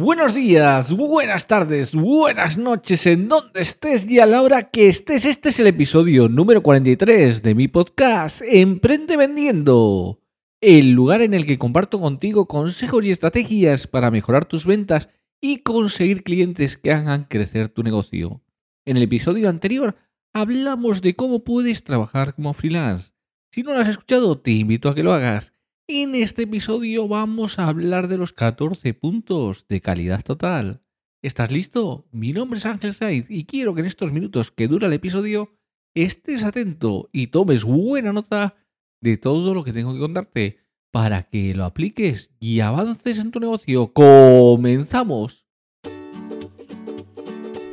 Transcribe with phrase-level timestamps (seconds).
[0.00, 5.26] Buenos días, buenas tardes, buenas noches, en donde estés y a la hora que estés.
[5.26, 10.22] Este es el episodio número 43 de mi podcast Emprende Vendiendo,
[10.62, 15.58] el lugar en el que comparto contigo consejos y estrategias para mejorar tus ventas y
[15.58, 18.40] conseguir clientes que hagan crecer tu negocio.
[18.86, 19.96] En el episodio anterior
[20.32, 23.12] hablamos de cómo puedes trabajar como freelance.
[23.52, 25.52] Si no lo has escuchado, te invito a que lo hagas.
[25.92, 30.84] En este episodio vamos a hablar de los 14 puntos de calidad total.
[31.20, 32.06] ¿Estás listo?
[32.12, 35.50] Mi nombre es Ángel Saiz y quiero que en estos minutos que dura el episodio
[35.96, 38.54] estés atento y tomes buena nota
[39.00, 40.60] de todo lo que tengo que contarte
[40.92, 43.92] para que lo apliques y avances en tu negocio.
[43.92, 45.49] ¡Comenzamos!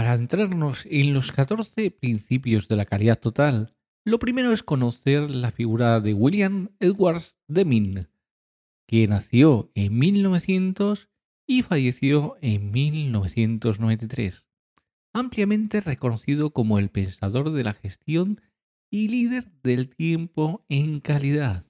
[0.00, 5.50] Para entrarnos en los 14 principios de la calidad total, lo primero es conocer la
[5.50, 8.08] figura de William Edwards Deming,
[8.86, 11.10] que nació en 1900
[11.46, 14.46] y falleció en 1993,
[15.12, 18.40] ampliamente reconocido como el pensador de la gestión
[18.90, 21.66] y líder del tiempo en calidad.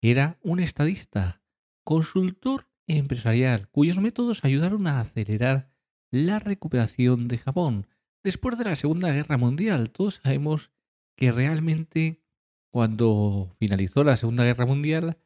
[0.00, 1.44] Era un estadista,
[1.84, 5.71] consultor empresarial, cuyos métodos ayudaron a acelerar
[6.12, 7.88] la recuperación de Japón.
[8.22, 10.70] Después de la Segunda Guerra Mundial, todos sabemos
[11.16, 12.22] que realmente
[12.70, 15.18] cuando finalizó la Segunda Guerra Mundial,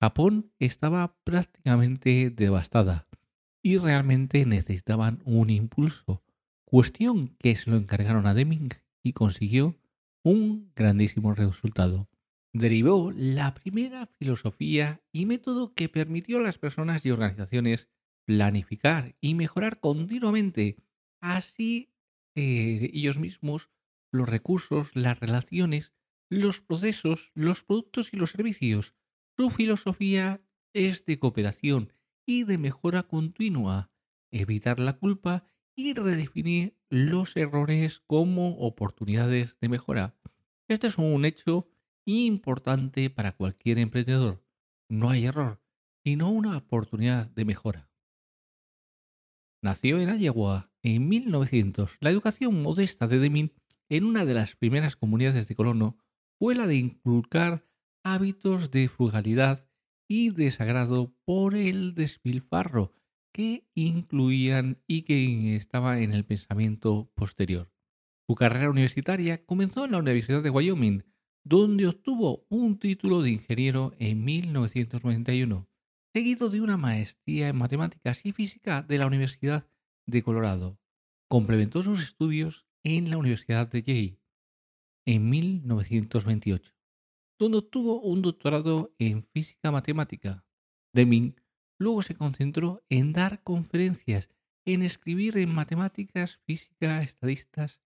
[0.00, 3.08] Japón estaba prácticamente devastada
[3.62, 6.22] y realmente necesitaban un impulso.
[6.64, 8.70] Cuestión que se lo encargaron a Deming
[9.02, 9.76] y consiguió
[10.22, 12.08] un grandísimo resultado.
[12.52, 17.88] Derivó la primera filosofía y método que permitió a las personas y organizaciones
[18.28, 20.76] planificar y mejorar continuamente.
[21.18, 21.94] Así
[22.34, 23.70] eh, ellos mismos,
[24.12, 25.94] los recursos, las relaciones,
[26.28, 28.94] los procesos, los productos y los servicios.
[29.38, 30.42] Su filosofía
[30.74, 31.94] es de cooperación
[32.26, 33.90] y de mejora continua,
[34.30, 40.18] evitar la culpa y redefinir los errores como oportunidades de mejora.
[40.68, 41.66] Este es un hecho
[42.04, 44.44] importante para cualquier emprendedor.
[44.90, 45.62] No hay error,
[46.04, 47.87] sino una oportunidad de mejora.
[49.68, 51.98] Nació en Iowa en 1900.
[52.00, 53.52] La educación modesta de Deming
[53.90, 55.98] en una de las primeras comunidades de colono
[56.38, 57.66] fue la de inculcar
[58.02, 59.68] hábitos de frugalidad
[60.08, 62.94] y desagrado por el despilfarro
[63.30, 67.70] que incluían y que estaba en el pensamiento posterior.
[68.26, 71.04] Su carrera universitaria comenzó en la Universidad de Wyoming,
[71.44, 75.68] donde obtuvo un título de ingeniero en 1991
[76.14, 79.68] seguido de una maestría en matemáticas y física de la Universidad
[80.06, 80.78] de Colorado.
[81.28, 84.20] Complementó sus estudios en la Universidad de Yale
[85.06, 86.74] en 1928,
[87.38, 90.44] donde obtuvo un doctorado en física matemática.
[90.94, 91.36] Deming
[91.78, 94.28] luego se concentró en dar conferencias,
[94.66, 97.80] en escribir en matemáticas, física, estadistas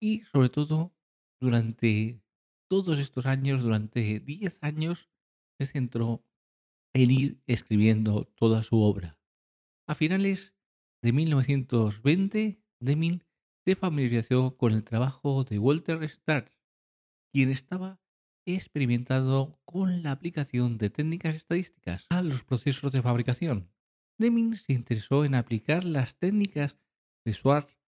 [0.00, 0.94] y sobre todo
[1.40, 2.22] durante
[2.68, 5.10] todos estos años, durante 10 años,
[5.58, 6.24] se centró
[6.94, 9.18] en ir escribiendo toda su obra.
[9.86, 10.54] A finales
[11.02, 13.24] de 1920, Deming
[13.64, 16.50] se familiarizó con el trabajo de Walter Stark,
[17.32, 18.00] quien estaba
[18.44, 23.70] experimentado con la aplicación de técnicas estadísticas a los procesos de fabricación.
[24.18, 26.78] Deming se interesó en aplicar las técnicas
[27.24, 27.78] de Schwartz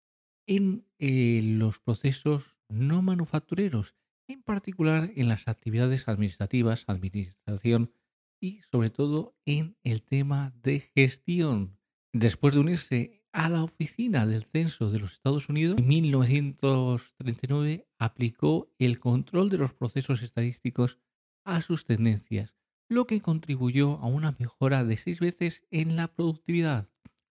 [0.47, 3.95] en eh, los procesos no manufactureros,
[4.29, 7.93] en particular en las actividades administrativas, administración
[8.45, 11.79] y sobre todo en el tema de gestión.
[12.13, 18.71] Después de unirse a la oficina del censo de los Estados Unidos, en 1939 aplicó
[18.79, 20.99] el control de los procesos estadísticos
[21.45, 22.55] a sus tendencias,
[22.91, 26.91] lo que contribuyó a una mejora de seis veces en la productividad.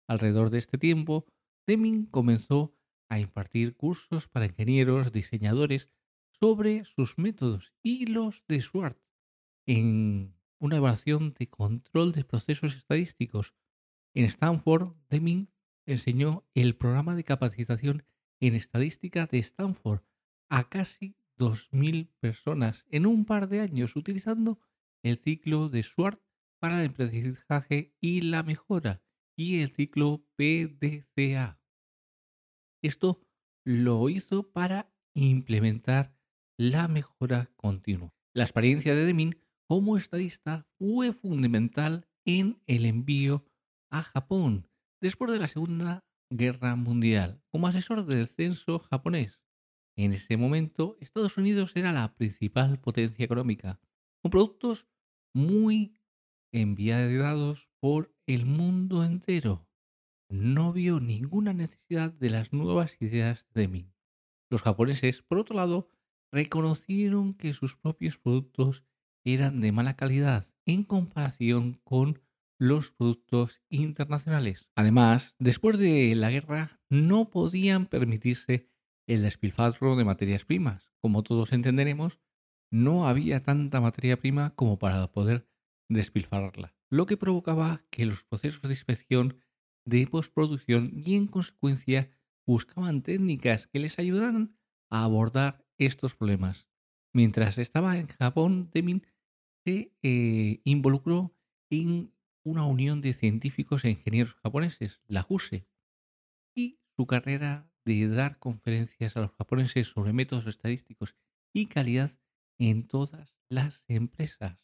[0.07, 1.27] Alrededor de este tiempo,
[1.67, 2.73] Deming comenzó
[3.09, 5.89] a impartir cursos para ingenieros, diseñadores,
[6.31, 9.03] sobre sus métodos y los de Schwartz
[9.67, 13.55] en una evaluación de control de procesos estadísticos.
[14.15, 15.51] En Stanford, Deming
[15.87, 18.05] enseñó el programa de capacitación
[18.39, 20.03] en estadística de Stanford
[20.49, 24.61] a casi 2.000 personas en un par de años utilizando
[25.03, 26.23] el ciclo de Schwartz
[26.59, 29.03] para el aprendizaje y la mejora
[29.37, 31.59] y el ciclo PDCA.
[32.83, 33.27] Esto
[33.65, 36.15] lo hizo para implementar
[36.59, 38.15] la mejora continua.
[38.35, 39.37] La experiencia de Deming
[39.71, 43.45] como estadista fue fundamental en el envío
[43.89, 44.69] a Japón
[45.01, 49.41] después de la Segunda Guerra Mundial como asesor del censo japonés.
[49.97, 53.79] En ese momento, Estados Unidos era la principal potencia económica,
[54.21, 54.89] con productos
[55.33, 55.95] muy
[56.53, 59.69] enviados por el mundo entero.
[60.29, 63.95] No vio ninguna necesidad de las nuevas ideas de Deming.
[64.51, 65.87] Los japoneses, por otro lado,
[66.33, 68.85] reconocieron que sus propios productos
[69.25, 72.21] eran de mala calidad en comparación con
[72.59, 74.69] los productos internacionales.
[74.77, 78.69] Además, después de la guerra no podían permitirse
[79.07, 80.93] el despilfarro de materias primas.
[81.01, 82.21] Como todos entenderemos,
[82.71, 85.49] no había tanta materia prima como para poder
[85.89, 89.41] despilfarrarla, lo que provocaba que los procesos de inspección
[89.85, 92.11] de postproducción y en consecuencia
[92.47, 94.57] buscaban técnicas que les ayudaran
[94.91, 96.69] a abordar estos problemas.
[97.13, 99.05] Mientras estaba en Japón, Deming
[99.71, 101.33] se eh, involucró
[101.71, 102.13] en
[102.45, 105.69] una unión de científicos e ingenieros japoneses, la JUSE,
[106.57, 111.15] y su carrera de dar conferencias a los japoneses sobre métodos estadísticos
[111.53, 112.11] y calidad
[112.59, 114.59] en todas las empresas.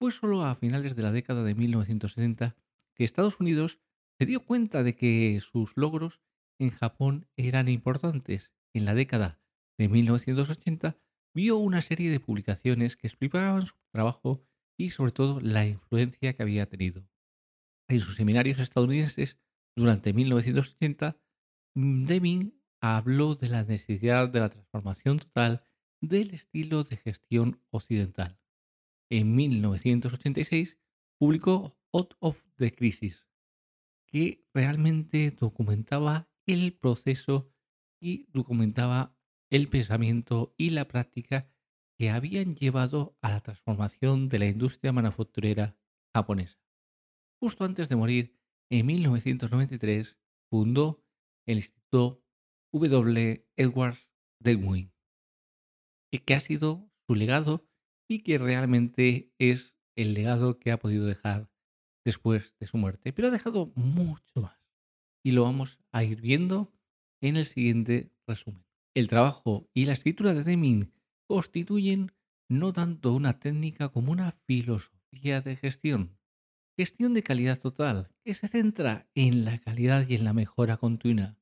[0.00, 2.56] Fue solo a finales de la década de 1970
[2.94, 3.78] que Estados Unidos
[4.18, 6.20] se dio cuenta de que sus logros
[6.58, 8.52] en Japón eran importantes.
[8.74, 9.40] En la década
[9.78, 10.98] de 1980
[11.36, 14.42] vio una serie de publicaciones que explicaban su trabajo
[14.78, 17.06] y sobre todo la influencia que había tenido.
[17.88, 19.38] En sus seminarios estadounidenses
[19.76, 21.20] durante 1980,
[21.74, 25.62] Deming habló de la necesidad de la transformación total
[26.00, 28.40] del estilo de gestión occidental.
[29.10, 30.78] En 1986
[31.18, 33.26] publicó Out of the Crisis,
[34.06, 37.52] que realmente documentaba el proceso
[38.00, 39.15] y documentaba
[39.56, 41.50] el pensamiento y la práctica
[41.98, 45.78] que habían llevado a la transformación de la industria manufacturera
[46.14, 46.60] japonesa.
[47.40, 48.38] Justo antes de morir,
[48.70, 50.18] en 1993,
[50.50, 51.02] fundó
[51.46, 52.22] el Instituto
[52.72, 53.48] W.
[53.56, 54.10] Edwards
[54.40, 54.92] Deming,
[56.24, 57.66] que ha sido su legado
[58.08, 61.50] y que realmente es el legado que ha podido dejar
[62.04, 63.14] después de su muerte.
[63.14, 64.60] Pero ha dejado mucho más.
[65.24, 66.74] Y lo vamos a ir viendo
[67.22, 68.65] en el siguiente resumen.
[68.96, 70.90] El trabajo y la escritura de Deming
[71.26, 72.12] constituyen
[72.48, 76.16] no tanto una técnica como una filosofía de gestión.
[76.78, 81.36] Gestión de calidad total, que se centra en la calidad y en la mejora continua,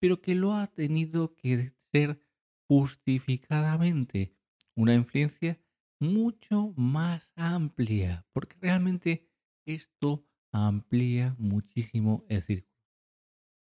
[0.00, 2.20] pero que lo ha tenido que ser
[2.68, 4.34] justificadamente
[4.74, 5.60] una influencia
[6.00, 9.28] mucho más amplia, porque realmente
[9.66, 12.74] esto amplía muchísimo el círculo.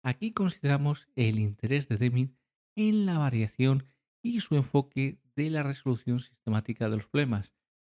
[0.03, 2.38] Aquí consideramos el interés de Deming
[2.87, 3.83] en la variación
[4.23, 7.51] y su enfoque de la resolución sistemática de los problemas,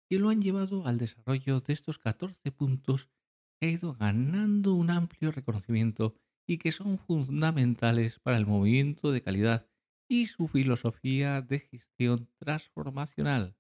[0.09, 3.09] que lo han llevado al desarrollo de estos 14 puntos
[3.59, 6.15] que ha ido ganando un amplio reconocimiento
[6.47, 9.67] y que son fundamentales para el movimiento de calidad
[10.07, 13.57] y su filosofía de gestión transformacional.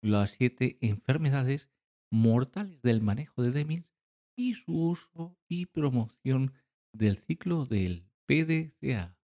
[0.00, 1.68] Las siete enfermedades
[2.12, 3.88] mortales del manejo de Deming
[4.36, 6.54] y su uso y promoción
[6.92, 9.19] del ciclo del PDCA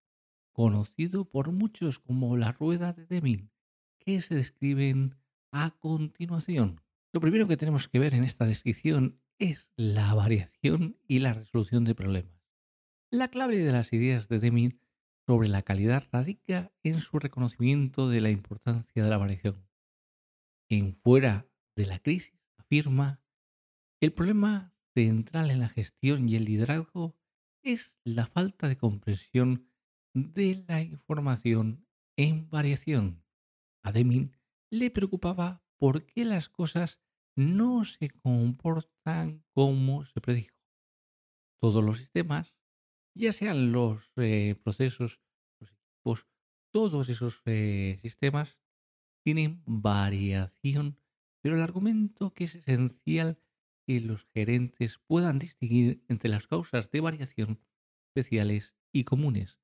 [0.56, 3.50] conocido por muchos como la rueda de Deming,
[3.98, 5.14] que se describen
[5.52, 6.80] a continuación.
[7.12, 11.84] Lo primero que tenemos que ver en esta descripción es la variación y la resolución
[11.84, 12.40] de problemas.
[13.10, 14.80] La clave de las ideas de Deming
[15.26, 19.68] sobre la calidad radica en su reconocimiento de la importancia de la variación.
[20.70, 23.20] En fuera de la crisis, afirma,
[24.00, 27.14] el problema central en la gestión y el liderazgo
[27.62, 29.68] es la falta de comprensión
[30.16, 33.22] de la información en variación.
[33.82, 34.32] A Deming
[34.70, 37.02] le preocupaba por qué las cosas
[37.36, 40.56] no se comportan como se predijo.
[41.60, 42.54] Todos los sistemas,
[43.14, 45.20] ya sean los eh, procesos,
[45.60, 46.26] los equipos,
[46.72, 48.58] todos esos eh, sistemas
[49.22, 50.98] tienen variación,
[51.42, 53.38] pero el argumento que es esencial
[53.86, 57.60] que los gerentes puedan distinguir entre las causas de variación
[58.08, 59.58] especiales y comunes.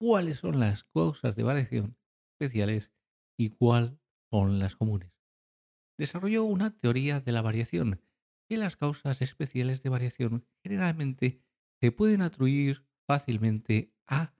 [0.00, 1.96] ¿Cuáles son las causas de variación
[2.32, 2.92] especiales
[3.36, 3.98] y cuáles
[4.30, 5.12] son las comunes?
[5.98, 8.00] Desarrolló una teoría de la variación,
[8.48, 11.42] que las causas especiales de variación generalmente
[11.80, 14.34] se pueden atribuir fácilmente a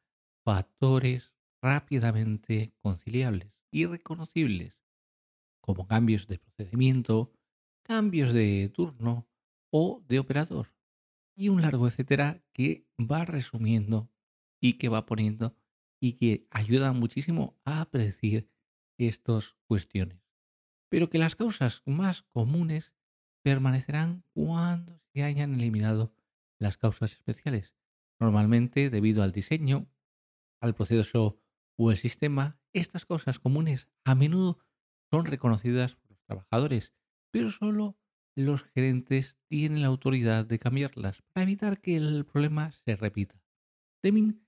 [0.44, 4.78] factores rápidamente conciliables y reconocibles,
[5.60, 7.32] como cambios de procedimiento,
[7.82, 9.28] cambios de turno
[9.72, 10.68] o de operador,
[11.36, 14.08] y un largo etcétera que va resumiendo
[14.60, 15.56] y que va poniendo
[16.00, 18.50] y que ayuda muchísimo a predecir
[18.98, 20.20] estas cuestiones.
[20.90, 22.94] Pero que las causas más comunes
[23.42, 26.14] permanecerán cuando se hayan eliminado
[26.58, 27.74] las causas especiales.
[28.20, 29.86] Normalmente, debido al diseño,
[30.60, 31.40] al proceso
[31.76, 34.58] o el sistema, estas causas comunes a menudo
[35.10, 36.92] son reconocidas por los trabajadores,
[37.30, 37.96] pero solo
[38.36, 43.40] los gerentes tienen la autoridad de cambiarlas para evitar que el problema se repita.
[44.02, 44.47] Deming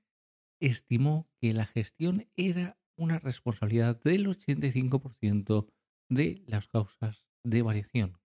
[0.60, 5.66] estimó que la gestión era una responsabilidad del 85%
[6.08, 8.18] de las causas de variación.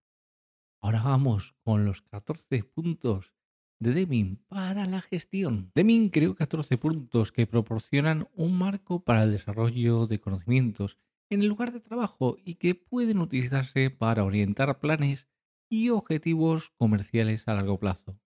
[0.81, 3.33] Ahora vamos con los 14 puntos
[3.79, 5.71] de Deming para la gestión.
[5.73, 10.97] Deming creó 14 puntos que proporcionan un marco para el desarrollo de conocimientos
[11.29, 15.27] en el lugar de trabajo y que pueden utilizarse para orientar planes
[15.69, 18.19] y objetivos comerciales a largo plazo.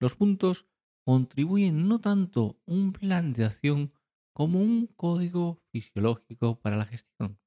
[0.00, 0.66] Los puntos
[1.04, 3.92] contribuyen no tanto un plan de acción
[4.32, 7.38] como un código fisiológico para la gestión.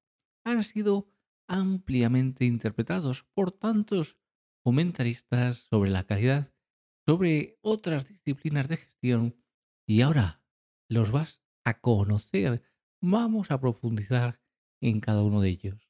[0.43, 1.07] Han sido
[1.47, 4.17] ampliamente interpretados por tantos
[4.63, 6.53] comentaristas sobre la calidad,
[7.05, 9.35] sobre otras disciplinas de gestión
[9.87, 10.41] y ahora
[10.89, 12.63] los vas a conocer.
[13.01, 14.39] Vamos a profundizar
[14.81, 15.89] en cada uno de ellos.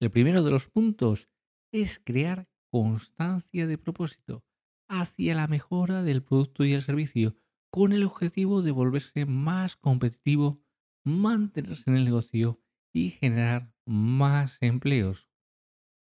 [0.00, 1.28] El primero de los puntos
[1.72, 4.44] es crear constancia de propósito
[4.88, 7.36] hacia la mejora del producto y el servicio
[7.70, 10.62] con el objetivo de volverse más competitivo,
[11.04, 12.60] mantenerse en el negocio
[12.92, 15.28] y generar más empleos.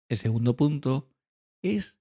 [0.10, 1.10] El segundo punto
[1.64, 1.98] es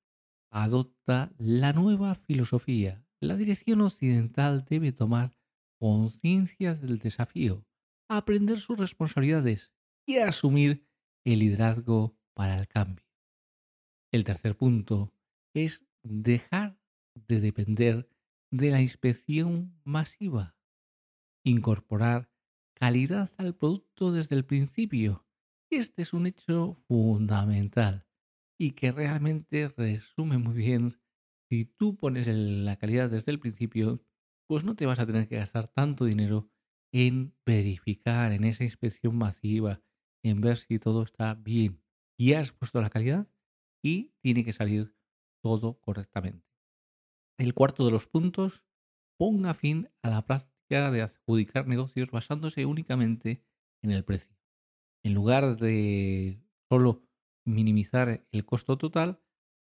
[0.51, 3.07] adopta la nueva filosofía.
[3.21, 5.39] La dirección occidental debe tomar
[5.79, 7.65] conciencia del desafío,
[8.09, 9.73] aprender sus responsabilidades
[10.07, 10.87] y asumir
[11.25, 13.07] el liderazgo para el cambio.
[14.13, 15.15] El tercer punto
[15.55, 16.79] es dejar
[17.15, 18.09] de depender
[18.51, 20.57] de la inspección masiva,
[21.45, 22.31] incorporar
[22.75, 25.27] calidad al producto desde el principio.
[25.71, 28.07] Este es un hecho fundamental
[28.59, 31.01] y que realmente resume muy bien.
[31.49, 34.05] Si tú pones la calidad desde el principio,
[34.47, 36.51] pues no te vas a tener que gastar tanto dinero
[36.93, 39.83] en verificar, en esa inspección masiva,
[40.23, 41.83] en ver si todo está bien.
[42.19, 43.29] Y has puesto la calidad
[43.83, 44.95] y tiene que salir
[45.43, 46.47] todo correctamente.
[47.39, 48.65] El cuarto de los puntos,
[49.19, 53.45] ponga fin a la práctica de adjudicar negocios basándose únicamente
[53.83, 54.37] en el precio.
[55.05, 57.03] En lugar de solo
[57.45, 59.21] minimizar el costo total,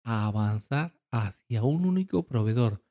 [0.04, 2.84] a avanzar hacia un único proveedor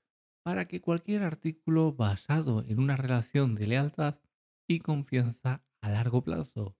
[0.44, 4.20] para que cualquier artículo basado en una relación de lealtad
[4.68, 6.78] y confianza a largo plazo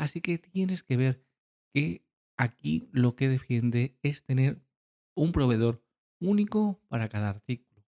[0.00, 1.26] Así que tienes que ver
[1.74, 2.06] que
[2.38, 4.62] aquí lo que defiende es tener
[5.14, 5.84] un proveedor
[6.20, 7.84] único para cada artículo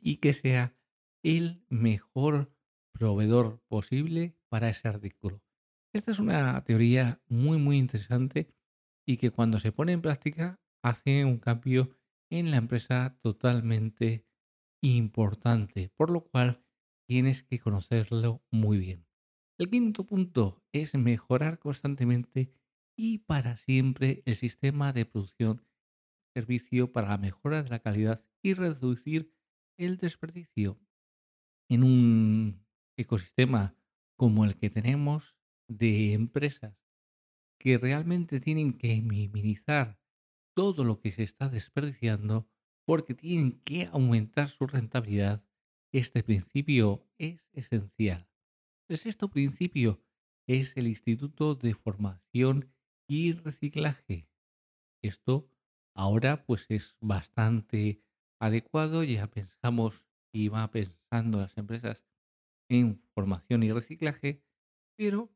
[0.00, 0.76] y que sea
[1.22, 2.52] el mejor
[2.92, 5.42] proveedor posible para ese artículo.
[5.92, 8.54] Esta es una teoría muy muy interesante
[9.06, 11.96] y que cuando se pone en práctica hace un cambio
[12.30, 14.26] en la empresa totalmente
[14.82, 16.62] importante, por lo cual
[17.06, 19.06] tienes que conocerlo muy bien.
[19.58, 22.52] El quinto punto es mejorar constantemente
[22.96, 25.62] y para siempre el sistema de producción
[26.34, 29.32] servicio para mejorar la calidad y reducir
[29.78, 30.78] el desperdicio.
[31.68, 33.74] En un ecosistema
[34.16, 35.36] como el que tenemos
[35.68, 36.76] de empresas
[37.58, 39.98] que realmente tienen que minimizar
[40.54, 42.48] todo lo que se está desperdiciando
[42.84, 45.42] porque tienen que aumentar su rentabilidad,
[45.92, 48.28] este principio es esencial.
[48.88, 50.02] El sexto principio
[50.46, 52.70] es el Instituto de Formación
[53.08, 54.28] y Reciclaje.
[55.02, 55.48] Esto
[55.94, 58.02] ahora pues es bastante
[58.40, 62.04] adecuado, ya pensamos y va pensando las empresas
[62.68, 64.44] en formación y reciclaje,
[64.96, 65.34] pero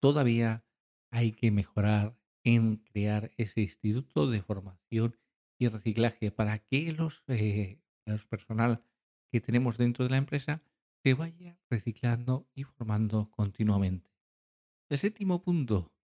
[0.00, 0.66] todavía
[1.10, 5.16] hay que mejorar en crear ese instituto de formación
[5.60, 8.84] y reciclaje para que los, eh, los personal
[9.30, 10.62] que tenemos dentro de la empresa
[11.04, 14.10] se vaya reciclando y formando continuamente.
[14.90, 15.94] El séptimo punto,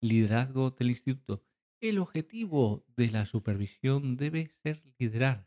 [0.00, 1.44] liderazgo del instituto.
[1.80, 5.46] El objetivo de la supervisión debe ser liderar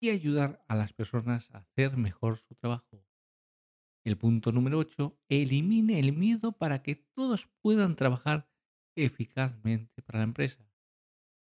[0.00, 3.04] y ayudar a las personas a hacer mejor su trabajo.
[4.02, 8.48] El punto número 8, elimine el miedo para que todos puedan trabajar
[8.96, 10.66] eficazmente para la empresa.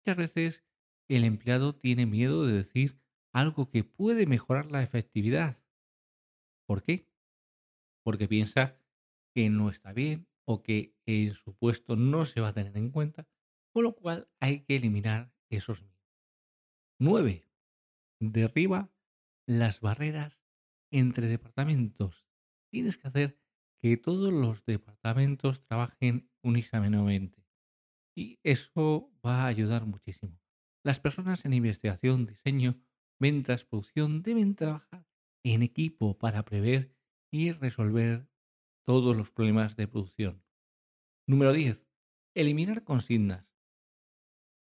[0.00, 0.64] Muchas veces
[1.08, 3.00] el empleado tiene miedo de decir
[3.32, 5.62] algo que puede mejorar la efectividad.
[6.66, 7.08] ¿Por qué?
[8.04, 8.78] Porque piensa
[9.34, 12.90] que no está bien o que en su puesto no se va a tener en
[12.90, 13.26] cuenta,
[13.72, 15.98] con lo cual hay que eliminar esos miedos.
[16.98, 17.44] 9.
[18.20, 18.90] Derriba
[19.46, 20.40] las barreras
[20.90, 22.28] entre departamentos
[22.70, 23.38] tienes que hacer
[23.80, 27.44] que todos los departamentos trabajen unísonamente.
[28.16, 30.40] Y eso va a ayudar muchísimo.
[30.84, 32.80] Las personas en investigación, diseño,
[33.20, 35.06] ventas, producción deben trabajar
[35.44, 36.96] en equipo para prever
[37.30, 38.28] y resolver
[38.84, 40.42] todos los problemas de producción.
[41.26, 41.86] Número 10.
[42.34, 43.46] Eliminar consignas.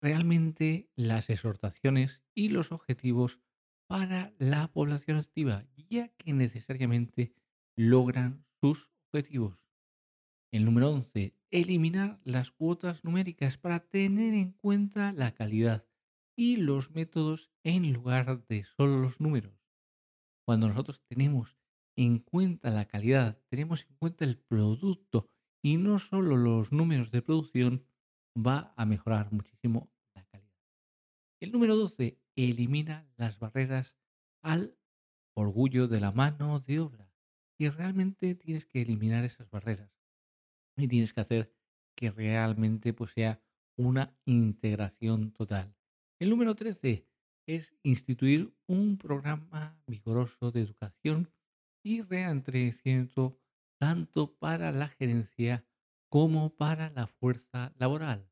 [0.02, 3.38] Realmente las exhortaciones y los objetivos
[3.86, 7.36] para la población activa, ya que necesariamente
[7.76, 9.60] logran sus objetivos.
[10.50, 11.36] El número 11.
[11.52, 15.86] Eliminar las cuotas numéricas para tener en cuenta la calidad
[16.34, 19.54] y los métodos en lugar de solo los números.
[20.44, 21.56] Cuando nosotros tenemos
[21.96, 25.28] en cuenta la calidad, tenemos en cuenta el producto
[25.62, 27.86] y no solo los números de producción,
[28.36, 29.92] va a mejorar muchísimo.
[31.42, 32.20] El número 12.
[32.36, 33.96] Elimina las barreras
[34.42, 34.78] al
[35.34, 37.12] orgullo de la mano de obra.
[37.58, 39.90] Y realmente tienes que eliminar esas barreras.
[40.76, 41.52] Y tienes que hacer
[41.96, 43.42] que realmente pues, sea
[43.76, 45.74] una integración total.
[46.20, 47.08] El número 13
[47.48, 51.28] es instituir un programa vigoroso de educación
[51.82, 53.36] y reentrenamiento
[53.80, 55.66] tanto para la gerencia
[56.08, 58.30] como para la fuerza laboral.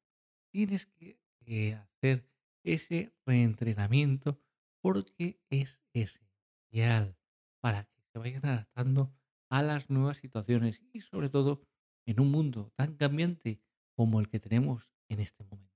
[0.53, 2.31] Tienes que eh, hacer
[2.65, 4.41] ese reentrenamiento
[4.81, 7.17] porque es esencial
[7.61, 9.13] para que se vayan adaptando
[9.51, 11.63] a las nuevas situaciones y sobre todo
[12.07, 13.61] en un mundo tan cambiante
[13.97, 15.71] como el que tenemos en este momento.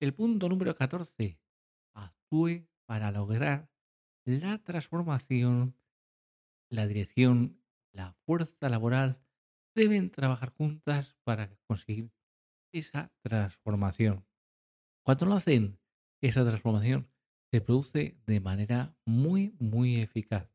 [0.00, 1.40] El punto número 14.
[1.94, 3.70] Actúe para lograr
[4.24, 5.76] la transformación,
[6.68, 9.20] la dirección, la fuerza laboral
[9.74, 12.12] deben trabajar juntas para conseguir
[12.72, 14.26] esa transformación.
[15.04, 15.78] Cuando lo hacen,
[16.22, 17.08] esa transformación
[17.50, 20.50] se produce de manera muy, muy eficaz.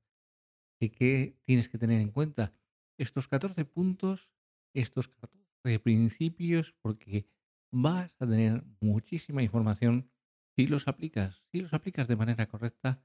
[0.75, 2.53] Así que tienes que tener en cuenta
[2.97, 4.31] estos 14 puntos,
[4.73, 7.29] estos 14 principios, porque
[7.71, 10.09] vas a tener muchísima información
[10.55, 11.43] si los aplicas.
[11.51, 13.03] Si los aplicas de manera correcta,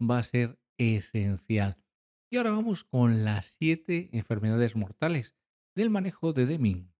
[0.00, 1.78] va a ser esencial.
[2.30, 5.34] Y ahora vamos con las siete enfermedades mortales
[5.74, 6.92] del manejo de Deming.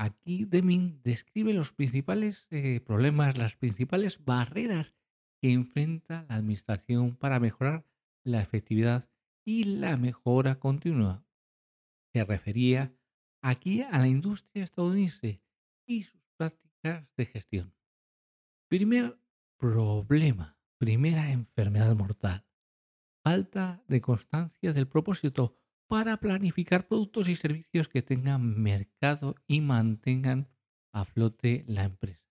[0.00, 4.94] Aquí Deming describe los principales eh, problemas, las principales barreras
[5.42, 7.84] que enfrenta la administración para mejorar
[8.22, 9.08] la efectividad
[9.44, 11.26] y la mejora continua.
[12.14, 12.94] Se refería
[13.42, 15.42] aquí a la industria estadounidense
[15.84, 17.74] y sus prácticas de gestión.
[18.68, 19.18] Primer
[19.56, 22.46] problema, primera enfermedad mortal.
[23.24, 25.57] Falta de constancia del propósito
[25.88, 30.48] para planificar productos y servicios que tengan mercado y mantengan
[30.92, 32.22] a flote la empresa.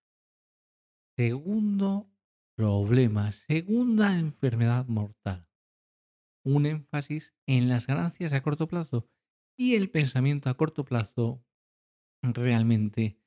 [1.17, 2.10] Segundo
[2.56, 5.48] problema, segunda enfermedad mortal
[6.48, 9.10] un énfasis en las ganancias a corto plazo
[9.58, 11.43] y el pensamiento a corto plazo
[12.24, 13.20] realmente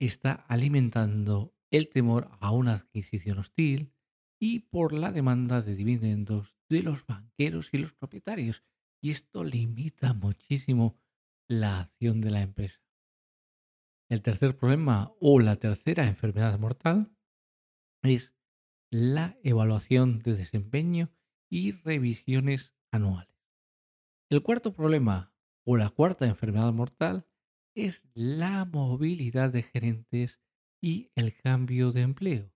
[0.00, 3.94] está alimentando el temor a una adquisición hostil
[4.40, 8.64] y por la demanda de dividendos de los banqueros y los propietarios.
[9.00, 10.98] Y esto limita muchísimo
[11.48, 12.80] la acción de la empresa.
[14.08, 17.12] El tercer problema o la tercera enfermedad mortal
[18.02, 18.34] es
[18.90, 21.10] la evaluación de desempeño
[21.50, 23.36] y revisiones anuales.
[24.30, 25.32] El cuarto problema
[25.64, 27.26] o la cuarta enfermedad mortal
[27.74, 30.40] es la movilidad de gerentes
[30.80, 32.52] y el cambio de empleo.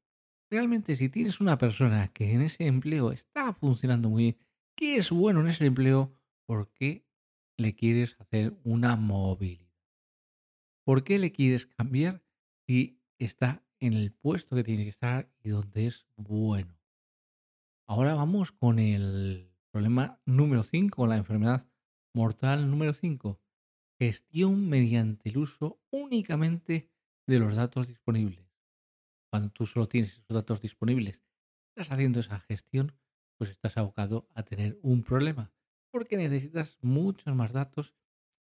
[0.50, 4.38] Realmente si tienes una persona que en ese empleo está funcionando muy bien,
[4.76, 6.16] que es bueno en ese empleo,
[6.50, 7.06] ¿por qué
[7.58, 9.70] le quieres hacer una movilidad?
[10.82, 12.24] ¿Por qué le quieres cambiar
[12.66, 16.76] si está en el puesto que tiene que estar y donde es bueno?
[17.86, 21.68] Ahora vamos con el problema número 5, la enfermedad
[22.14, 23.40] mortal número 5.
[24.00, 26.90] Gestión mediante el uso únicamente
[27.28, 28.44] de los datos disponibles.
[29.30, 31.22] Cuando tú solo tienes esos datos disponibles,
[31.68, 32.90] estás haciendo esa gestión,
[33.38, 35.52] pues estás abocado a tener un problema,
[35.90, 37.94] porque necesitas muchos más datos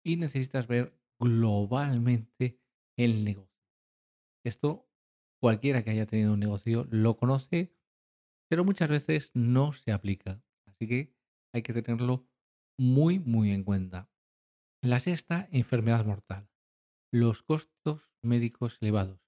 [0.05, 2.61] y necesitas ver globalmente
[2.99, 3.57] el negocio.
[4.45, 4.89] Esto
[5.41, 7.75] cualquiera que haya tenido un negocio lo conoce,
[8.49, 10.43] pero muchas veces no se aplica.
[10.67, 11.15] Así que
[11.55, 12.29] hay que tenerlo
[12.79, 14.11] muy, muy en cuenta.
[14.83, 16.49] La sexta, enfermedad mortal.
[17.13, 19.21] Los costos médicos elevados.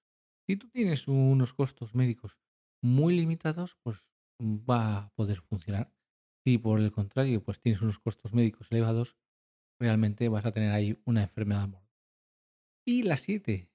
[0.47, 2.39] Si tú tienes unos costos médicos
[2.81, 4.07] muy limitados, pues
[4.41, 5.93] va a poder funcionar.
[6.49, 9.15] Si por el contrario, pues tienes unos costos médicos elevados,
[9.79, 11.95] realmente vas a tener ahí una enfermedad mortal.
[12.83, 13.69] Y la siete,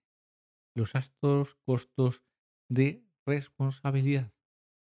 [0.75, 2.25] los altos costos
[2.69, 4.35] de responsabilidad.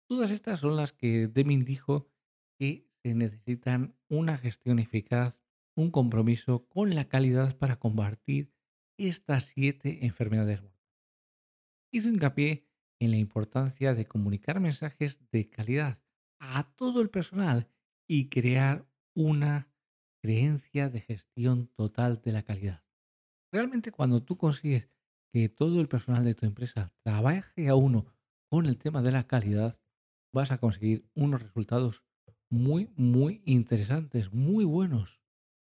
[0.10, 2.10] Todas estas son las que Deming dijo
[2.58, 5.40] que se necesitan una gestión eficaz,
[5.76, 8.56] un compromiso con la calidad para combatir
[8.98, 10.98] estas siete enfermedades mortales.
[11.92, 16.02] Hizo hincapié en la importancia de comunicar mensajes de calidad
[16.40, 17.68] a todo el personal
[18.08, 19.70] y crear una
[20.22, 22.84] creencia de gestión total de la calidad.
[23.52, 24.90] Realmente cuando tú consigues
[25.32, 28.06] que todo el personal de tu empresa trabaje a uno
[28.50, 29.80] con el tema de la calidad,
[30.34, 32.04] vas a conseguir unos resultados
[32.50, 35.22] muy, muy interesantes, muy buenos.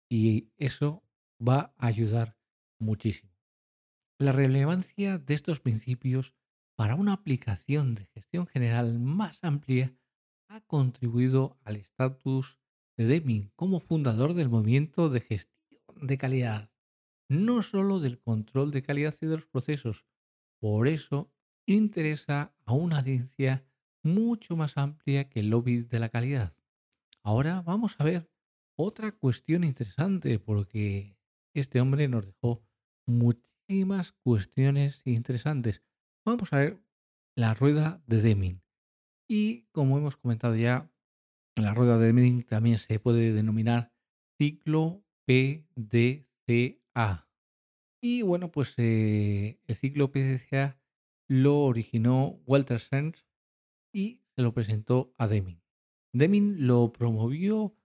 [0.09, 1.03] Y eso
[1.45, 2.37] va a ayudar
[2.79, 3.31] muchísimo.
[4.17, 6.33] La relevancia de estos principios
[6.77, 9.93] para una aplicación de gestión general más amplia
[10.49, 12.59] ha contribuido al estatus
[12.97, 16.69] de Deming como fundador del movimiento de gestión de calidad
[17.29, 20.05] no solo del control de calidad y de los procesos.
[20.59, 21.31] Por eso
[21.65, 23.65] interesa a una audiencia
[24.03, 26.53] mucho más amplia que el lobby de la calidad.
[27.21, 28.29] Ahora vamos a ver
[28.75, 31.15] otra cuestión interesante porque
[31.53, 32.63] este hombre nos dejó
[33.05, 35.83] muchísimas cuestiones interesantes.
[36.25, 36.81] Vamos a ver
[37.35, 38.68] la rueda de Deming.
[39.29, 40.91] Y como hemos comentado ya,
[41.55, 43.93] la rueda de Deming también se puede denominar
[44.37, 47.29] ciclo PDCA
[48.01, 50.79] y bueno, pues eh, el ciclo PDCA
[51.27, 53.25] lo originó Walter Sands
[53.93, 55.61] y se lo presentó a Deming.
[56.13, 57.75] Deming lo promovió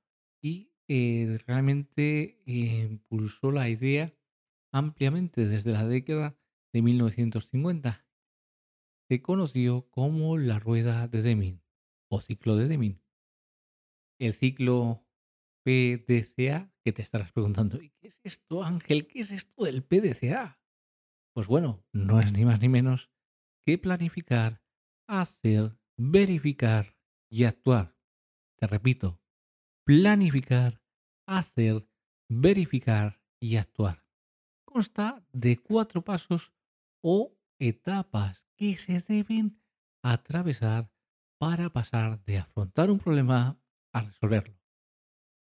[0.40, 4.14] y eh, realmente eh, impulsó la idea
[4.72, 6.36] ampliamente desde la década
[6.72, 8.03] de 1950.
[9.08, 11.62] Se conoció como la rueda de Deming
[12.10, 13.02] o ciclo de Deming.
[14.18, 15.06] El ciclo
[15.64, 19.06] PDCA, que te estarás preguntando, ¿y qué es esto, Ángel?
[19.06, 20.60] ¿Qué es esto del PDCA?
[21.34, 23.10] Pues bueno, no es ni más ni menos
[23.66, 24.62] que planificar,
[25.08, 26.96] hacer, verificar
[27.30, 27.96] y actuar.
[28.56, 29.20] Te repito,
[29.84, 30.82] planificar,
[31.26, 31.88] hacer,
[32.28, 34.06] verificar y actuar.
[34.64, 36.52] Consta de cuatro pasos
[37.02, 39.60] o etapas que se deben
[40.02, 40.90] atravesar
[41.38, 43.58] para pasar de afrontar un problema
[43.92, 44.58] a resolverlo.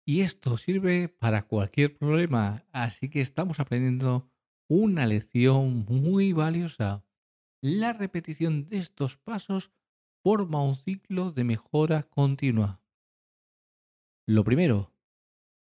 [0.05, 4.29] Y esto sirve para cualquier problema, así que estamos aprendiendo
[4.67, 7.05] una lección muy valiosa.
[7.61, 9.71] La repetición de estos pasos
[10.23, 12.81] forma un ciclo de mejora continua.
[14.25, 14.93] Lo primero,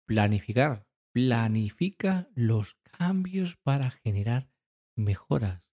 [0.06, 0.88] planificar.
[1.14, 4.52] Planifica los cambios para generar
[4.96, 5.67] mejoras.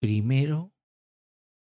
[0.00, 0.72] Primero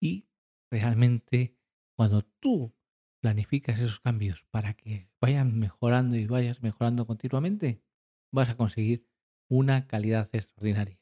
[0.00, 0.28] y
[0.70, 1.56] realmente
[1.96, 2.74] cuando tú
[3.20, 7.82] planificas esos cambios para que vayan mejorando y vayas mejorando continuamente,
[8.32, 9.08] vas a conseguir
[9.48, 11.00] una calidad extraordinaria.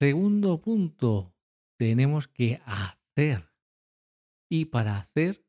[0.00, 1.36] Segundo punto,
[1.78, 3.52] tenemos que hacer.
[4.50, 5.46] Y para hacer,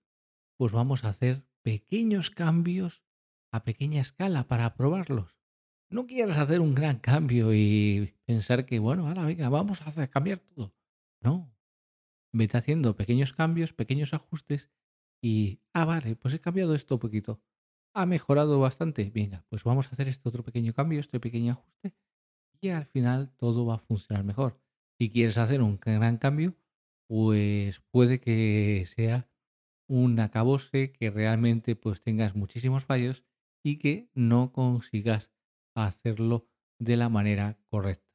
[0.58, 3.04] pues vamos a hacer pequeños cambios
[3.52, 5.43] a pequeña escala para probarlos.
[5.94, 10.10] No quieras hacer un gran cambio y pensar que, bueno, ahora venga, vamos a hacer,
[10.10, 10.74] cambiar todo.
[11.22, 11.56] No.
[12.32, 14.72] Vete haciendo pequeños cambios, pequeños ajustes
[15.22, 17.44] y, ah, vale, pues he cambiado esto un poquito.
[17.94, 19.12] Ha mejorado bastante.
[19.14, 21.96] Venga, pues vamos a hacer este otro pequeño cambio, este pequeño ajuste
[22.60, 24.60] y al final todo va a funcionar mejor.
[25.00, 26.56] Si quieres hacer un gran cambio,
[27.08, 29.30] pues puede que sea
[29.88, 33.24] un acabose que realmente pues tengas muchísimos fallos
[33.64, 35.33] y que no consigas
[35.76, 38.14] hacerlo de la manera correcta.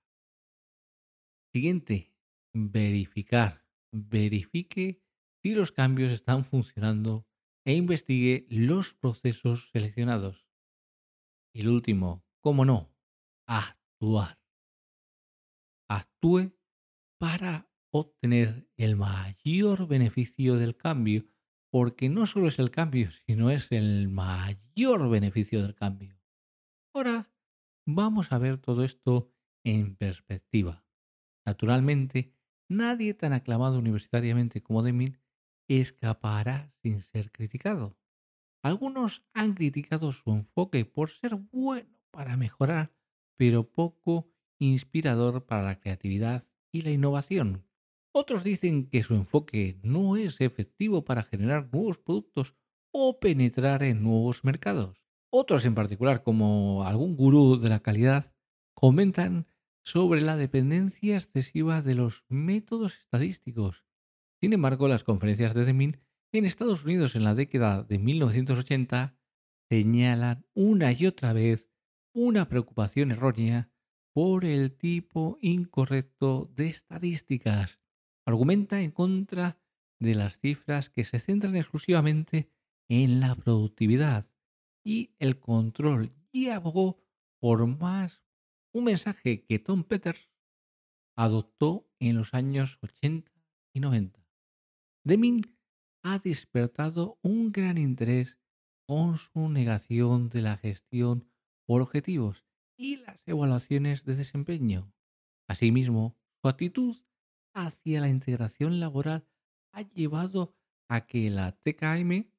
[1.52, 2.14] Siguiente,
[2.52, 3.66] verificar.
[3.90, 5.02] Verifique
[5.42, 7.26] si los cambios están funcionando
[7.64, 10.46] e investigue los procesos seleccionados.
[11.54, 12.94] Y el último, ¿cómo no?
[13.46, 14.38] Actuar.
[15.88, 16.52] Actúe
[17.18, 21.24] para obtener el mayor beneficio del cambio
[21.70, 26.18] porque no solo es el cambio, sino es el mayor beneficio del cambio.
[26.94, 27.30] Ahora
[27.88, 29.32] vamos a ver todo esto
[29.64, 30.84] en perspectiva.
[31.46, 32.34] Naturalmente,
[32.68, 35.18] nadie tan aclamado universitariamente como Deming
[35.68, 37.98] escapará sin ser criticado.
[38.62, 42.94] Algunos han criticado su enfoque por ser bueno para mejorar,
[43.38, 47.66] pero poco inspirador para la creatividad y la innovación.
[48.14, 52.54] Otros dicen que su enfoque no es efectivo para generar nuevos productos
[52.92, 55.07] o penetrar en nuevos mercados.
[55.30, 58.32] Otros en particular, como algún gurú de la calidad,
[58.74, 59.46] comentan
[59.84, 63.84] sobre la dependencia excesiva de los métodos estadísticos.
[64.40, 65.98] Sin embargo, las conferencias de Deming
[66.32, 69.18] en Estados Unidos en la década de 1980
[69.70, 71.68] señalan una y otra vez
[72.14, 73.70] una preocupación errónea
[74.14, 77.80] por el tipo incorrecto de estadísticas.
[78.24, 79.60] Argumenta en contra
[80.00, 82.50] de las cifras que se centran exclusivamente
[82.88, 84.26] en la productividad
[84.88, 86.98] y el control y abogó
[87.40, 88.22] por más
[88.72, 90.30] un mensaje que Tom Peters
[91.14, 93.30] adoptó en los años 80
[93.74, 94.26] y 90.
[95.04, 95.42] Deming
[96.02, 98.38] ha despertado un gran interés
[98.86, 101.30] con su negación de la gestión
[101.66, 102.46] por objetivos
[102.78, 104.90] y las evaluaciones de desempeño.
[105.48, 106.96] Asimismo, su actitud
[107.52, 109.28] hacia la integración laboral
[109.72, 110.56] ha llevado
[110.88, 112.32] a que la TKM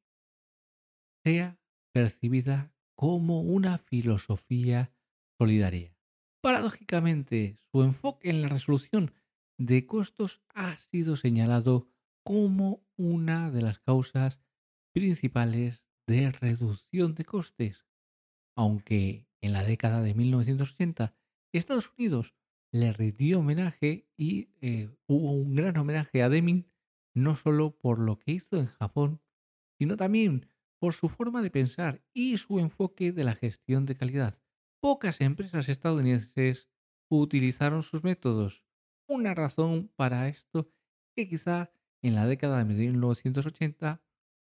[1.24, 1.59] sea
[2.00, 4.94] percibida como una filosofía
[5.38, 5.94] solidaria.
[6.42, 9.12] Paradójicamente, su enfoque en la resolución
[9.58, 11.90] de costos ha sido señalado
[12.24, 14.40] como una de las causas
[14.94, 17.86] principales de reducción de costes,
[18.56, 21.14] aunque en la década de 1980
[21.52, 22.34] Estados Unidos
[22.72, 26.66] le rindió homenaje y eh, hubo un gran homenaje a Deming,
[27.14, 29.20] no solo por lo que hizo en Japón,
[29.78, 30.46] sino también
[30.80, 34.40] por su forma de pensar y su enfoque de la gestión de calidad.
[34.82, 36.70] Pocas empresas estadounidenses
[37.10, 38.64] utilizaron sus métodos.
[39.08, 40.72] Una razón para esto
[41.16, 44.02] que quizá en la década de 1980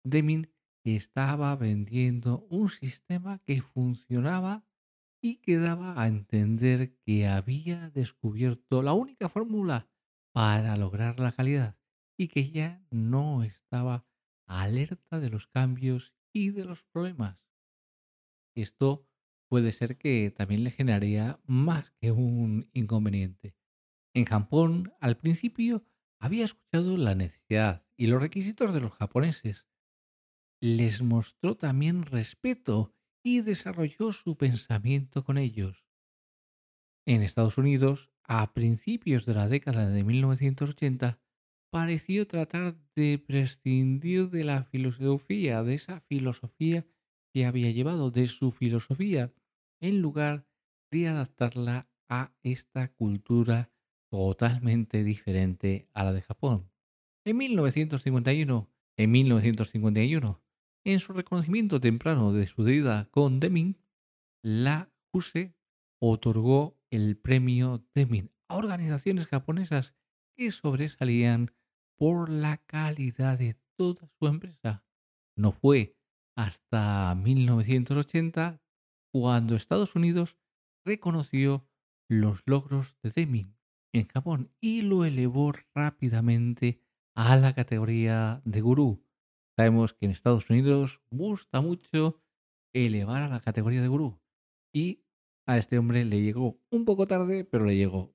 [0.04, 0.50] Deming
[0.84, 4.64] estaba vendiendo un sistema que funcionaba
[5.22, 9.88] y que daba a entender que había descubierto la única fórmula
[10.32, 11.78] para lograr la calidad
[12.18, 14.06] y que ya no estaba
[14.46, 17.38] alerta de los cambios y de los problemas.
[18.54, 19.08] Esto
[19.48, 23.56] puede ser que también le generaría más que un inconveniente.
[24.14, 25.84] En Japón, al principio,
[26.18, 29.68] había escuchado la necesidad y los requisitos de los japoneses.
[30.60, 35.84] Les mostró también respeto y desarrolló su pensamiento con ellos.
[37.06, 41.20] En Estados Unidos, a principios de la década de 1980,
[41.74, 46.86] pareció tratar de prescindir de la filosofía, de esa filosofía
[47.32, 49.34] que había llevado, de su filosofía,
[49.80, 50.46] en lugar
[50.92, 53.72] de adaptarla a esta cultura
[54.08, 56.70] totalmente diferente a la de Japón.
[57.24, 60.44] En 1951, en 1951,
[60.84, 63.76] en su reconocimiento temprano de su deuda con Deming,
[64.44, 65.56] la JUSE
[66.00, 69.96] otorgó el premio Deming a organizaciones japonesas
[70.36, 71.50] que sobresalían
[71.96, 74.84] por la calidad de toda su empresa.
[75.36, 75.96] No fue
[76.36, 78.60] hasta 1980
[79.12, 80.36] cuando Estados Unidos
[80.84, 81.68] reconoció
[82.08, 83.56] los logros de Deming
[83.92, 86.80] en Japón y lo elevó rápidamente
[87.14, 89.04] a la categoría de gurú.
[89.56, 92.20] Sabemos que en Estados Unidos gusta mucho
[92.72, 94.20] elevar a la categoría de gurú.
[94.72, 95.04] Y
[95.46, 98.14] a este hombre le llegó un poco tarde, pero le llegó.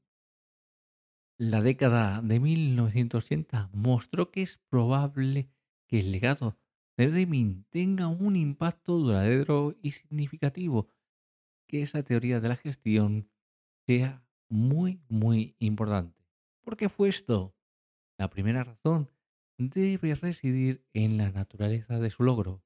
[1.42, 5.50] La década de 1980 mostró que es probable
[5.88, 6.58] que el legado
[6.98, 10.90] de Deming tenga un impacto duradero y significativo,
[11.66, 13.30] que esa teoría de la gestión
[13.88, 16.28] sea muy, muy importante.
[16.62, 17.56] ¿Por qué fue esto?
[18.18, 19.10] La primera razón
[19.58, 22.66] debe residir en la naturaleza de su logro.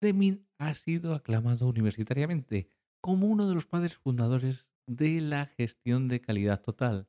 [0.00, 2.68] Deming ha sido aclamado universitariamente
[3.00, 7.08] como uno de los padres fundadores de la gestión de calidad total,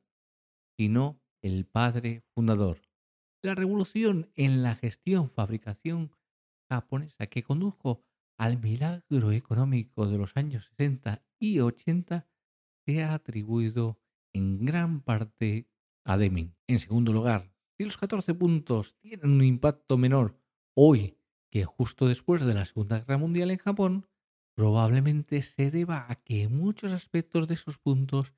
[0.76, 2.80] sino el padre fundador.
[3.42, 6.10] La revolución en la gestión fabricación
[6.70, 8.02] japonesa que condujo
[8.38, 12.26] al milagro económico de los años 60 y 80
[12.84, 13.98] se ha atribuido
[14.32, 15.68] en gran parte
[16.04, 16.54] a Deming.
[16.66, 20.38] En segundo lugar, si los 14 puntos tienen un impacto menor
[20.74, 21.18] hoy
[21.50, 24.06] que justo después de la Segunda Guerra Mundial en Japón,
[24.54, 28.34] probablemente se deba a que muchos aspectos de esos puntos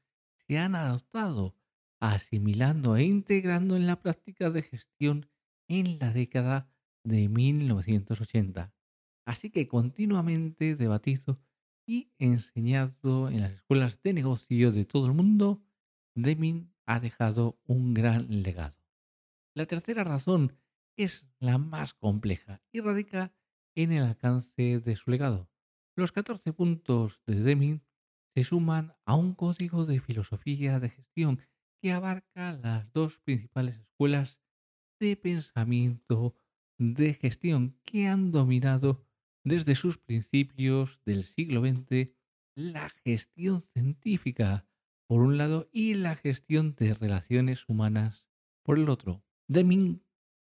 [0.47, 1.55] se han adoptado,
[2.01, 5.29] asimilando e integrando en la práctica de gestión
[5.69, 6.71] en la década
[7.05, 8.73] de 1980.
[9.27, 11.41] Así que continuamente debatido
[11.87, 15.63] y enseñado en las escuelas de negocio de todo el mundo,
[16.15, 18.77] Deming ha dejado un gran legado.
[19.55, 20.59] La tercera razón
[20.97, 23.33] es la más compleja y radica
[23.75, 25.49] en el alcance de su legado.
[25.95, 27.83] Los 14 puntos de Deming
[28.35, 31.41] se suman a un código de filosofía de gestión
[31.87, 34.41] que abarca las dos principales escuelas
[34.99, 36.35] de pensamiento
[36.79, 39.07] de gestión que han dominado
[39.45, 42.11] desde sus principios del siglo XX
[42.57, 44.67] la gestión científica
[45.07, 48.27] por un lado y la gestión de relaciones humanas
[48.65, 49.23] por el otro.
[49.47, 50.03] Deming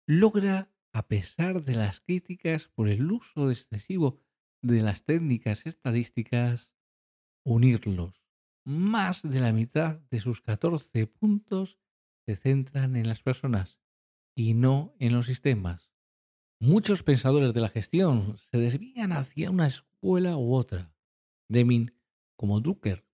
[0.07, 4.19] logra, a pesar de las críticas por el uso excesivo
[4.61, 6.71] de las técnicas estadísticas,
[7.47, 8.20] unirlos.
[8.71, 11.81] Más de la mitad de sus 14 puntos
[12.25, 13.81] se centran en las personas
[14.37, 15.91] y no en los sistemas.
[16.61, 20.95] Muchos pensadores de la gestión se desvían hacia una escuela u otra.
[21.49, 21.93] Deming,
[22.37, 23.05] como Drucker,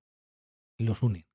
[0.77, 1.27] los unen.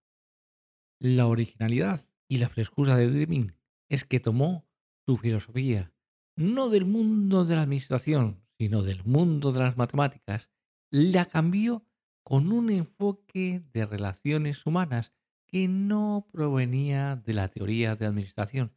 [0.99, 3.55] La originalidad y la frescura de Deming
[3.89, 4.67] es que tomó
[5.03, 5.95] su filosofía,
[6.35, 10.51] no del mundo de la administración, sino del mundo de las matemáticas,
[10.91, 11.87] la cambió
[12.23, 15.13] con un enfoque de relaciones humanas
[15.47, 18.73] que no provenía de la teoría de administración,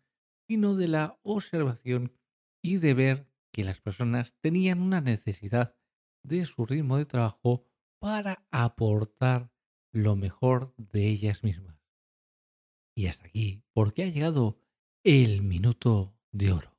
[0.49, 2.13] sino de la observación
[2.63, 5.77] y de ver que las personas tenían una necesidad
[6.25, 7.65] de su ritmo de trabajo
[8.01, 9.53] para aportar
[9.93, 11.81] lo mejor de ellas mismas.
[12.97, 14.59] Y hasta aquí, porque ha llegado
[15.05, 16.75] el minuto de oro.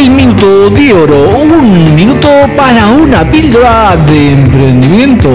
[0.00, 5.28] El minuto de oro, un minuto para una píldora de emprendimiento.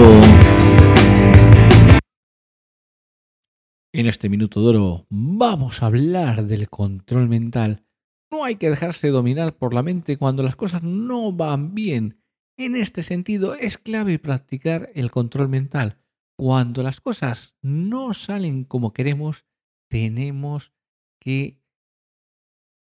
[3.92, 7.84] En este minuto de oro vamos a hablar del control mental.
[8.30, 12.22] No hay que dejarse dominar por la mente cuando las cosas no van bien.
[12.56, 15.98] En este sentido es clave practicar el control mental.
[16.38, 19.44] Cuando las cosas no salen como queremos,
[19.90, 20.72] tenemos
[21.20, 21.60] que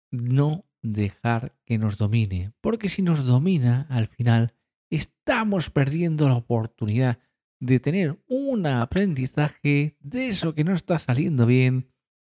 [0.10, 4.54] no dejar que nos domine, porque si nos domina, al final
[4.89, 7.20] estamos perdiendo la oportunidad
[7.60, 11.92] de tener un aprendizaje de eso que no está saliendo bien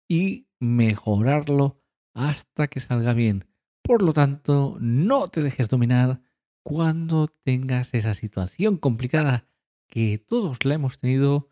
[0.09, 3.47] y mejorarlo hasta que salga bien.
[3.83, 6.23] Por lo tanto, no te dejes dominar
[6.63, 9.47] cuando tengas esa situación complicada
[9.89, 11.49] que todos la hemos tenido.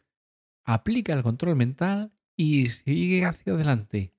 [0.64, 4.14] Aplica el control mental y sigue hacia adelante.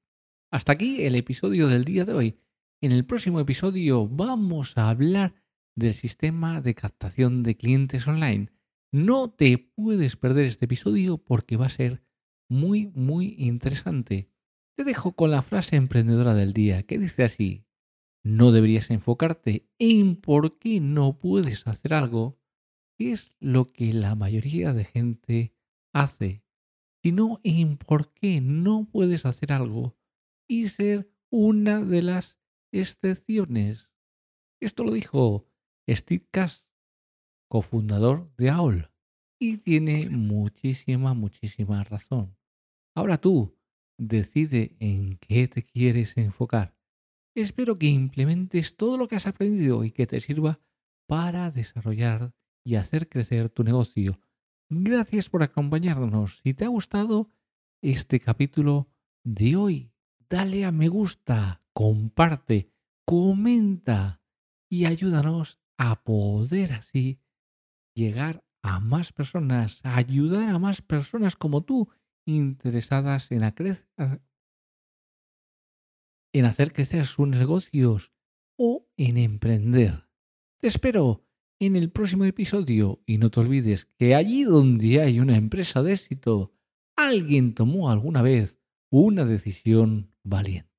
[0.51, 2.42] Hasta aquí el episodio del día de hoy.
[2.83, 5.35] En el próximo episodio vamos a hablar
[5.73, 8.49] del sistema de captación de clientes online.
[8.91, 12.03] No te puedes perder este episodio porque va a ser
[12.49, 14.29] muy, muy interesante.
[14.75, 17.65] Te dejo con la frase emprendedora del día que dice así,
[18.21, 22.37] no deberías enfocarte en por qué no puedes hacer algo,
[22.97, 25.55] que es lo que la mayoría de gente
[25.93, 26.43] hace,
[27.01, 29.95] sino en por qué no puedes hacer algo
[30.49, 32.42] y ser una de las
[32.73, 33.89] excepciones.
[34.59, 35.47] Esto lo dijo
[35.89, 36.67] Steve Cass,
[37.49, 38.91] cofundador de AOL,
[39.39, 42.36] y tiene muchísima, muchísima razón.
[42.95, 43.57] Ahora tú,
[43.97, 46.75] decide en qué te quieres enfocar.
[47.36, 50.59] Espero que implementes todo lo que has aprendido y que te sirva
[51.07, 52.33] para desarrollar
[52.63, 54.19] y hacer crecer tu negocio.
[54.69, 56.39] Gracias por acompañarnos.
[56.43, 57.29] Si te ha gustado
[57.81, 58.88] este capítulo
[59.23, 59.91] de hoy,
[60.29, 62.71] dale a me gusta, comparte,
[63.05, 64.21] comenta
[64.69, 67.19] y ayúdanos a poder así
[67.95, 71.89] llegar a más personas, a ayudar a más personas como tú
[72.25, 73.43] interesadas en,
[76.33, 78.12] en hacer crecer sus negocios
[78.57, 80.07] o en emprender.
[80.59, 81.26] Te espero
[81.59, 85.93] en el próximo episodio y no te olvides que allí donde hay una empresa de
[85.93, 86.53] éxito,
[86.95, 88.57] alguien tomó alguna vez
[88.89, 90.72] una decisión valiente.